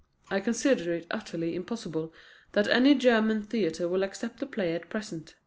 [0.31, 2.11] I consider it utterly impossible
[2.53, 5.35] that any German theatre will accept the play at present.